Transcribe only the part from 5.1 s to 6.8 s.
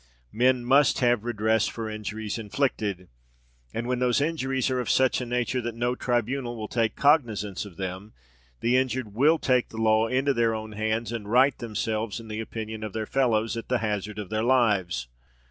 a nature that no tribunal will